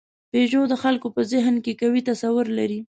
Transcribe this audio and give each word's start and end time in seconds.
پيژو 0.31 0.61
د 0.69 0.73
خلکو 0.83 1.07
په 1.15 1.21
ذهن 1.31 1.55
کې 1.63 1.77
قوي 1.81 2.01
تصور 2.09 2.45
لري. 2.57 2.79